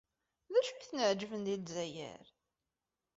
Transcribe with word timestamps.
D 0.51 0.53
acu 0.59 0.71
ay 0.73 0.79
ten-iɛejben 0.83 1.41
deg 1.45 1.59
Lezzayer? 1.61 2.25